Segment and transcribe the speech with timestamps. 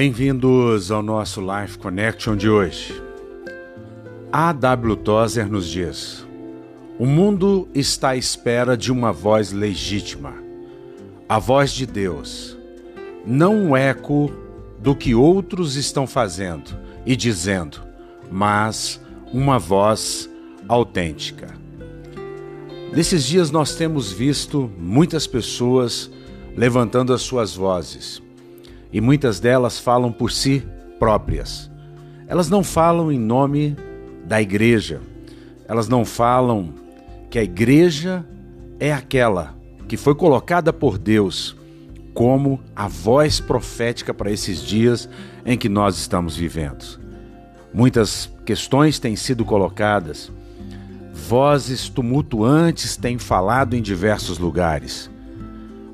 [0.00, 3.02] Bem-vindos ao nosso Life Connection de hoje.
[4.30, 4.52] A.
[4.52, 4.94] W.
[4.94, 6.24] Tozer nos diz:
[7.00, 10.34] O mundo está à espera de uma voz legítima,
[11.28, 12.56] a voz de Deus,
[13.26, 14.30] não um eco
[14.78, 17.80] do que outros estão fazendo e dizendo,
[18.30, 19.00] mas
[19.32, 20.30] uma voz
[20.68, 21.48] autêntica.
[22.92, 26.08] Nesses dias nós temos visto muitas pessoas
[26.56, 28.22] levantando as suas vozes
[28.92, 30.62] e muitas delas falam por si
[30.98, 31.70] próprias.
[32.26, 33.76] Elas não falam em nome
[34.24, 35.00] da igreja,
[35.66, 36.74] elas não falam
[37.30, 38.24] que a igreja
[38.78, 39.54] é aquela
[39.86, 41.56] que foi colocada por Deus
[42.12, 45.08] como a voz profética para esses dias
[45.46, 46.98] em que nós estamos vivendo.
[47.72, 50.32] Muitas questões têm sido colocadas,
[51.12, 55.10] vozes tumultuantes têm falado em diversos lugares.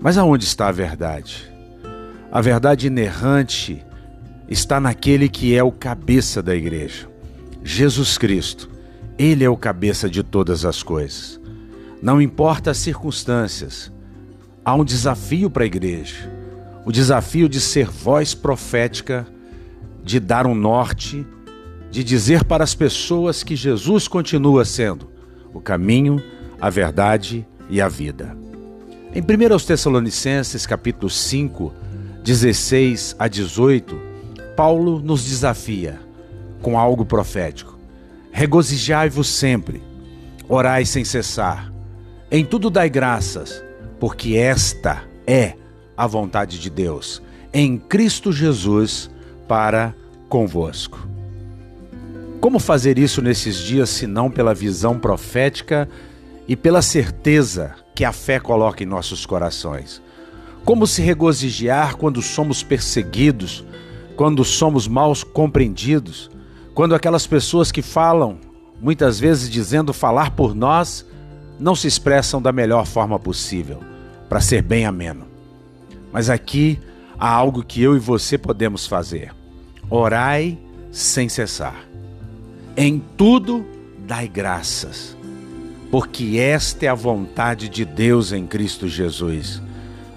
[0.00, 1.51] Mas aonde está a verdade?
[2.32, 3.84] A verdade inerrante
[4.48, 7.06] está naquele que é o cabeça da igreja,
[7.62, 8.70] Jesus Cristo.
[9.18, 11.38] Ele é o cabeça de todas as coisas.
[12.00, 13.92] Não importa as circunstâncias,
[14.64, 16.32] há um desafio para a igreja:
[16.86, 19.26] o desafio de ser voz profética,
[20.02, 21.26] de dar um norte,
[21.90, 25.10] de dizer para as pessoas que Jesus continua sendo
[25.52, 26.22] o caminho,
[26.58, 28.34] a verdade e a vida.
[29.14, 31.82] Em 1 Tessalonicenses, capítulo 5,
[32.22, 34.00] 16 a 18,
[34.56, 35.98] Paulo nos desafia
[36.62, 37.76] com algo profético.
[38.30, 39.82] Regozijai-vos sempre,
[40.48, 41.72] orai sem cessar,
[42.30, 43.62] em tudo dai graças,
[43.98, 45.54] porque esta é
[45.96, 47.20] a vontade de Deus,
[47.52, 49.10] em Cristo Jesus,
[49.48, 49.94] para
[50.28, 51.06] convosco.
[52.40, 55.88] Como fazer isso nesses dias, se não pela visão profética
[56.46, 60.00] e pela certeza que a fé coloca em nossos corações?
[60.64, 63.64] Como se regozijar quando somos perseguidos,
[64.16, 66.30] quando somos mal compreendidos,
[66.72, 68.38] quando aquelas pessoas que falam,
[68.80, 71.04] muitas vezes dizendo falar por nós,
[71.58, 73.80] não se expressam da melhor forma possível,
[74.28, 75.26] para ser bem ameno.
[76.12, 76.78] Mas aqui
[77.18, 79.34] há algo que eu e você podemos fazer:
[79.90, 80.56] orai
[80.92, 81.84] sem cessar.
[82.76, 83.66] Em tudo
[84.06, 85.16] dai graças,
[85.90, 89.60] porque esta é a vontade de Deus em Cristo Jesus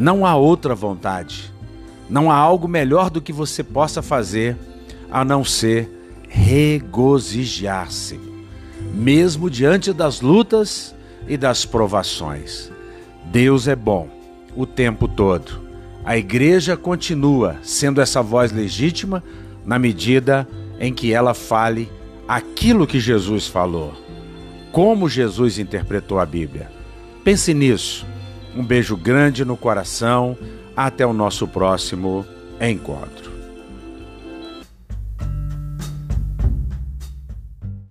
[0.00, 1.52] não há outra vontade.
[2.08, 4.56] Não há algo melhor do que você possa fazer
[5.10, 5.90] a não ser
[6.26, 8.18] regozijar-se,
[8.94, 10.94] mesmo diante das lutas
[11.28, 12.72] e das provações.
[13.26, 14.08] Deus é bom
[14.56, 15.60] o tempo todo.
[16.02, 19.22] A igreja continua sendo essa voz legítima
[19.66, 20.48] na medida
[20.80, 21.92] em que ela fale
[22.26, 23.92] aquilo que Jesus falou,
[24.72, 26.72] como Jesus interpretou a Bíblia.
[27.22, 28.06] Pense nisso
[28.56, 30.36] um beijo grande no coração.
[30.76, 32.24] Até o nosso próximo
[32.60, 33.39] encontro.